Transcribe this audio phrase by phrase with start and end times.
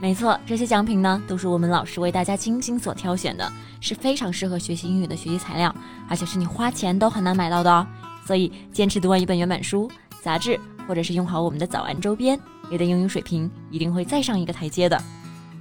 [0.00, 5.74] 没错，这些奖品呢都是我们老师为大家精心所挑选的，是非常适合学习英语的学习材料，
[6.08, 7.86] 而且是你花钱都很难买到的哦。
[8.24, 9.90] 所以坚持读完一本原版书、
[10.22, 12.40] 杂志，或者是用好我们的早安周边，
[12.70, 14.98] 你的英语水平一定会再上一个台阶的。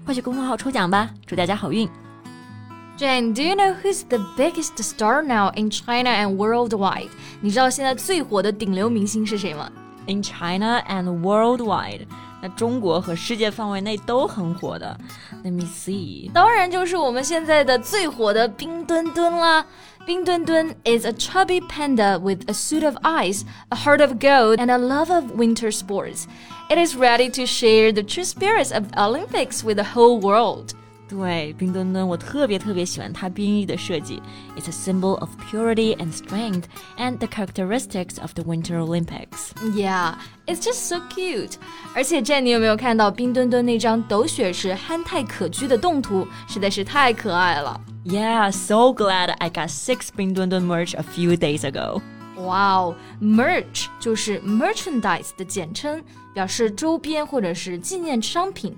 [0.05, 1.88] 快去公众号抽奖吧，祝大家好运
[2.98, 7.10] ！Jane, do you know who's the biggest star now in China and worldwide?
[7.41, 9.70] 你知道现在最火的顶流明星是谁吗
[10.08, 12.08] ？In China and worldwide.
[12.41, 14.98] 那中国和世界范围内都很火的。
[15.43, 19.65] Let me see，当然就是我们现在的最火的冰墩墩啦。
[20.07, 24.57] Bing Dwen Dwen is a chubby panda with a suit of ice, a heart of gold,
[24.57, 26.26] and a love of winter sports.
[26.70, 30.74] It is ready to share the true spirits of Olympics with the whole world.
[31.09, 34.23] 对，冰墩墩，我特别特别喜欢它冰衣的设计。
[34.57, 36.65] It's a symbol of purity and strength,
[36.96, 39.51] and the characteristics of the Winter Olympics.
[39.74, 40.15] Yeah,
[40.46, 41.52] it's just so cute.
[41.95, 46.27] 而且，Jane，你有没有看到冰墩墩那张斗雪时憨态可掬的动图？
[46.49, 47.79] 实在是太可爱了。
[48.07, 52.01] Yeah, so glad I got six 冰墩墩 merch a few days ago.
[52.37, 58.74] Wow, merch 就是 merchandise 的简称，表示周边或者是纪念商品。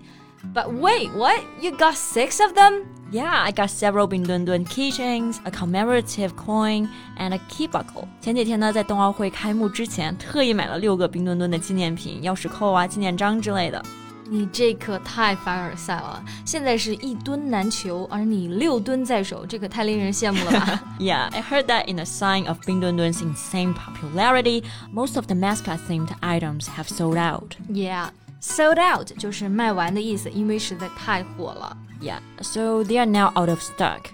[0.54, 1.42] but wait, what?
[1.60, 2.84] You got six of them?
[3.12, 8.08] Yeah, I got several Bindundun keychains, a commemorative coin, and a key buckle.
[8.20, 13.80] 前几天呢，在冬奥会开幕之前，特意买了六个冰墩墩的纪念品、钥匙扣啊、纪念章之类的。
[14.28, 16.20] 你这可太凡尔赛了！
[16.44, 20.82] 现在是一吨难求，而你六吨在手，这可太令人羡慕了吧？
[20.98, 26.66] Yeah, I heard that in a sign of Bindundun's insane popularity, most of the mascot-themed items
[26.76, 27.54] have sold out.
[27.68, 28.08] Yeah.
[28.41, 31.77] Sold out 就是卖完的意思，因为实在太火了。
[32.01, 34.05] Yeah, so they are now out of stock.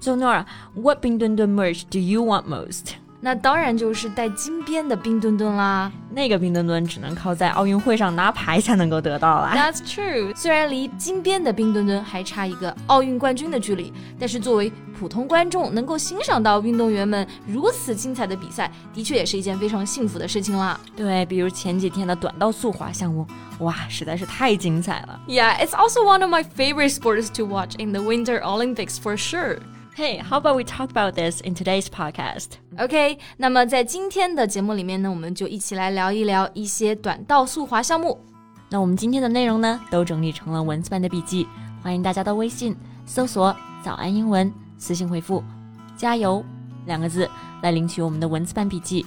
[0.00, 2.94] So Nora, what Bing Dwen Dwen merch do you want most?
[3.26, 5.90] 那当然就是带金边的冰墩墩啦。
[6.12, 9.52] 那个冰墩墩只能靠在奥运会上拿牌才能够得到啦。
[9.52, 10.32] That's true。
[10.36, 20.78] 虽然离金边的冰墩墩还差一个奥运冠军的距离，但是作为普通观众能够欣赏到运动员们如此精彩的比赛，的确也是一件非常幸福的事情啦。
[20.96, 23.26] 对，比如前几天的短道速滑项目，
[23.58, 25.20] 哇，实在是太精彩了。
[25.26, 29.58] Yeah, it's also one of my favorite sports to watch in the Winter Olympics for sure.
[29.96, 32.58] Hey, how about we talk about this in today's podcast?
[32.76, 38.20] OK，那么在今天的节目里面呢，我们就一起来聊一聊一些短道速滑项目。
[38.68, 41.48] 那我们今天的内容呢，都整理成了文字版的笔记，
[41.82, 42.76] 欢迎大家到微信
[43.06, 45.42] 搜索“早安英文”，私信回复
[45.96, 46.44] “加油”
[46.84, 47.26] 两个字
[47.62, 49.06] 来领取我们的文字版笔记。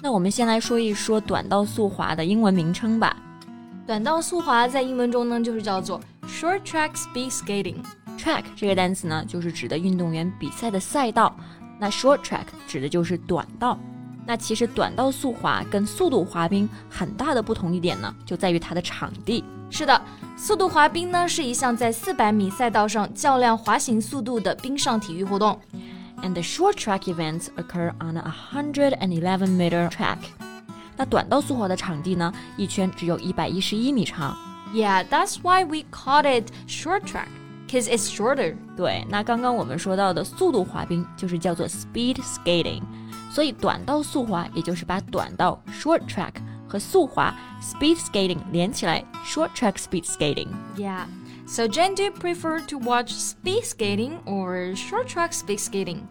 [0.00, 3.16] 那我们先来说一说短道速滑的英文名称吧。
[3.84, 7.78] 短道速滑在英文中呢，就是叫做 short track speed skating。
[8.25, 11.35] track 这个单词呢，就是指的运动员比赛的赛道。
[11.79, 13.79] 那 short track 指的就是短道。
[14.25, 19.43] 那其实短道速滑跟速度滑冰很大的不同一点呢，就在于它的场地。
[19.71, 19.99] 是的，
[20.37, 25.59] 速度滑冰呢是一项在四百米赛道上较量滑行速度的冰上体育活动。
[26.21, 30.17] And the short track events occur on a 111 meter track。
[30.95, 34.37] 那短道速滑的场地呢，一圈只有一百一十一米长。
[34.71, 37.29] Yeah, that's why we called it short track.
[37.67, 38.55] Cause it's shorter。
[38.75, 42.81] 对，那刚刚我们说到的速度滑冰就是叫做 speed skating，
[43.31, 46.33] 所以短道速滑也就是把短道 short track
[46.67, 51.05] 和速滑 speed skating 连起来 short track speed skating。Yeah.
[51.47, 56.01] So Jen, do you prefer to watch speed skating or short track speed skating?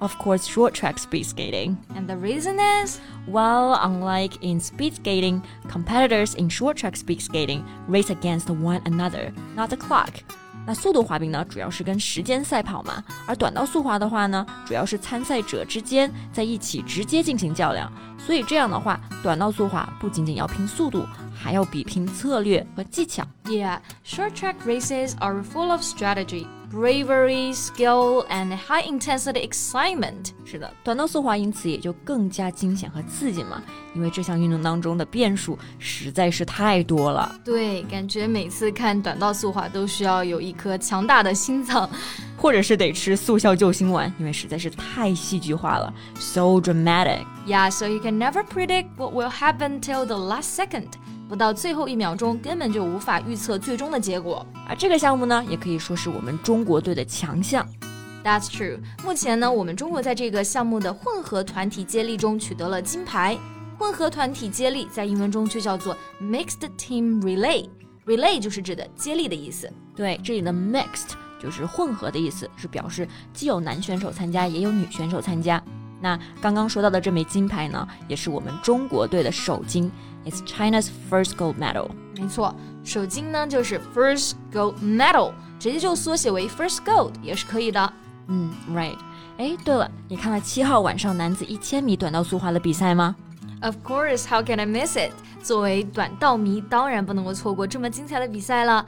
[0.00, 1.76] Of course, short track speed skating.
[1.94, 3.00] And the reason is?
[3.26, 9.32] Well, unlike in speed skating, competitors in short track speed skating race against one another,
[9.54, 10.22] not the clock.
[10.65, 17.91] 那速度滑冰呢，主要是跟时间赛跑嘛，而短道速滑的话呢，主要是参赛者之间在一起直接进行较量。
[18.17, 23.23] 所以这样的话，短道速滑不仅仅要拼速度，还要比拼策略和技巧。
[23.45, 26.45] Yeah, short track races are full of strategy.
[26.70, 30.32] bravery, skill, and high intensity excitement。
[30.44, 33.62] 是的，短道速滑因此也就更加惊险和刺激嘛，
[33.94, 37.34] 因为这项运动当中的变数实在是太多了。
[37.44, 41.88] 对，感觉每次看短道速滑都需要有一颗强大的心脏，
[42.36, 50.88] 或者是得吃速效救心丸，因为实在是太戏剧化了，so dramatic。Yeah, so you can never predict what will happen till the last second.
[51.31, 54.45] 不到最后一秒钟，根本就无法预测最终的结果。
[54.67, 57.65] 而这个项目呢，也可以说是我们中国队的强项。
[58.21, 58.79] That's true。
[59.01, 63.37] 目前呢，我们中国在这个项目的混合团体接力中取得了金牌。
[63.79, 67.65] 混合团体接力在英文中就叫做 mixed team relay。
[68.05, 69.71] relay 就是指的接力的意思。
[69.95, 75.63] 对，这里的 mixed 就是混合的意思，是表示既有男选手参加，也有女选手参加。
[76.01, 79.89] 那刚刚说到的这枚金牌呢，也是我们中国队的首金。
[80.24, 81.88] It's China's first gold medal。
[82.16, 87.92] 没错，首金呢就是 first gold medal，直接就缩写为 first gold 也是可以的。
[88.28, 88.96] 嗯，right。
[89.38, 93.14] 哎，对了，你看了七号晚上男子一千米短道速滑的比赛吗？
[93.60, 95.12] Of course, how can I miss it？
[95.42, 98.84] 作为短道迷，当然不能够错过这么精彩的比赛了。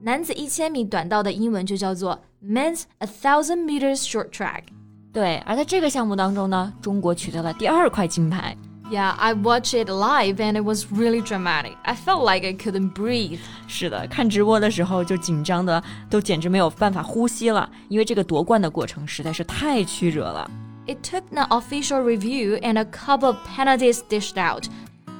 [0.00, 4.64] 男子一千米短道的英文就叫做 Men's a thousand meters short track。
[5.12, 8.56] 对，而在这个项目当中呢，中国取得了第二块金牌。
[8.90, 11.76] Yeah, I watched it live and it was really dramatic.
[11.82, 13.38] I felt like I couldn't breathe.
[13.66, 20.50] 是的，看直播的时候就紧张的都简直没有办法呼吸了，因为这个夺冠的过程实在是太曲折了。
[20.86, 24.64] It took an official review and a couple of penalties dished out.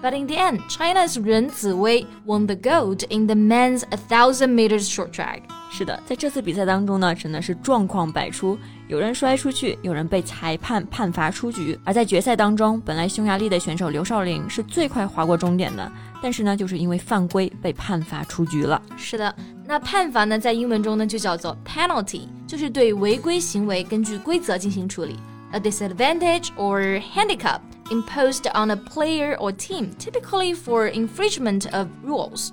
[0.02, 4.88] But in the end, China's Ren Ziwei won the gold in the men's 1,000 meters
[4.88, 5.42] short track.
[5.72, 8.58] 是的，在这次比赛当中呢，真的是状况百出，
[8.88, 11.78] 有人摔出去，有人被裁判判罚出局。
[11.84, 15.92] 而在决赛当中，本来匈牙利的选手刘少玲是最快划过终点的，
[16.22, 18.82] 但是呢，就是因为犯规被判罚出局了。
[18.96, 19.36] 是的，
[19.66, 25.18] 那判罚呢，在英文中呢就叫做 penalty，就是对违规行为根据规则进行处理
[25.52, 27.60] ，a disadvantage or handicap。
[27.92, 32.50] Imposed on a player or team, typically for infringement of rules.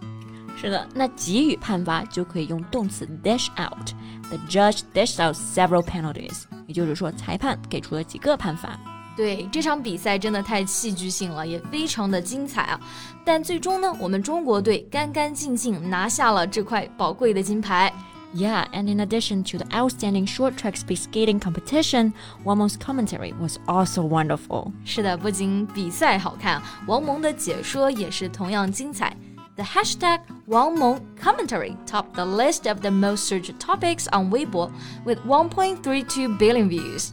[0.57, 3.93] 是的，那给予判罚就可以用动词 dash out.
[4.31, 6.45] The judge dashed out several penalties.
[6.67, 8.79] 也就是说，裁判给出了几个判罚。
[9.17, 12.81] 对这场比赛真的太戏剧性了，也非常的精彩啊！
[13.25, 17.93] 但最终呢，我们中国队干干净净拿下了这块宝贵的金牌。
[18.37, 22.13] Yeah, and in addition to the outstanding short track speed skating competition,
[22.45, 24.73] Wang Meng's commentary was also wonderful.
[24.85, 29.17] 是的，不仅比赛好看，王濛的解说也是同样精彩。
[29.55, 34.73] The hashtag Wang Meng commentary topped the list of the most searched topics on Weibo
[35.05, 37.11] with 1.32 billion views.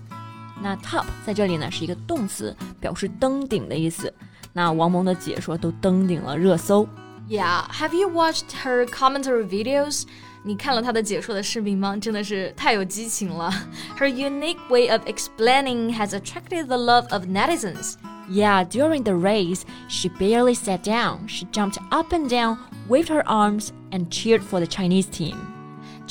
[0.59, 1.05] 那 top
[7.69, 10.05] have you watched her commentary videos?
[10.42, 11.96] 你看了她的解说的视频吗？
[11.96, 13.52] 真的是太有激情了。
[13.98, 17.94] Her unique way of explaining has attracted the love of netizens.
[18.28, 21.28] Yeah, during the race, she barely sat down.
[21.28, 22.58] She jumped up and down,
[22.88, 25.36] waved her arms, and cheered for the Chinese team.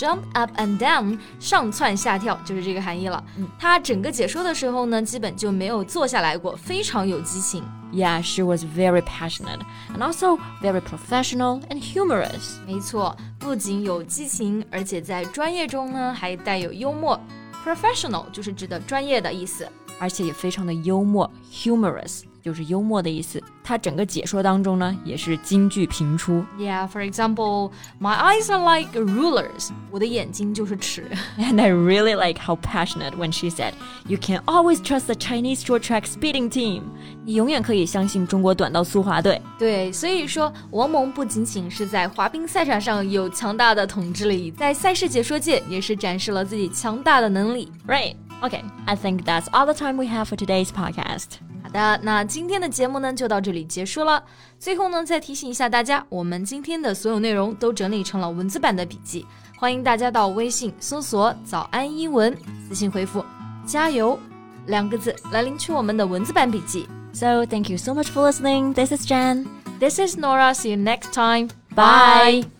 [0.01, 3.23] Jump up and down，上蹿下跳就是这个含义了。
[3.59, 7.63] 他整个解说的时候呢，基本就没有坐下来过，非常有激情。
[7.93, 9.61] Yeah, she was very passionate
[9.95, 12.57] and also very professional and humorous.
[12.67, 17.21] 没错，不仅有激情，而且在专业中呢还带有幽默。
[17.63, 19.69] Professional 就是指的专业的意思，
[19.99, 22.23] 而且也非常的幽默，humorous。
[22.43, 23.43] 就是幽默的意思。
[23.63, 26.45] 他整个解说当中呢，也是金句频出。
[26.59, 27.71] Yeah, for example,
[28.01, 29.71] my eyes are like rulers.
[29.91, 31.05] 我的眼睛就是尺。
[31.39, 33.73] And I really like how passionate when she said,
[34.07, 36.83] "You can always trust the Chinese short track speeding team."
[37.25, 39.41] 你永远可以相信中国短道速滑队。
[39.59, 47.71] 对，所以说王濛不仅仅是在滑冰赛场上有强大的统治力，在赛事解说界也是展示了自己强大的能力。
[47.87, 48.17] Right.
[48.43, 51.50] Okay, I think that's all the time we have for today's podcast.
[51.73, 54.23] 好的，那今天的节目呢就到这里结束了。
[54.59, 59.25] 最后呢，再提醒一下大家，我们今天的所有内容都整理成了文字版的笔记，
[59.57, 62.37] 欢迎大家到微信搜索“早安英文”，
[62.69, 63.25] 私信回复
[63.65, 64.19] “加油”
[64.67, 66.89] 两个字来领取我们的文字版笔记。
[67.13, 68.75] So thank you so much for listening.
[68.75, 69.47] This is Jen.
[69.79, 70.53] This is Nora.
[70.55, 71.49] See you next time.
[71.75, 72.60] Bye.